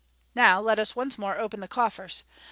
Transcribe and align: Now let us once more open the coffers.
Now 0.33 0.59
let 0.59 0.79
us 0.79 0.95
once 0.95 1.19
more 1.19 1.37
open 1.37 1.59
the 1.59 1.67
coffers. 1.67 2.23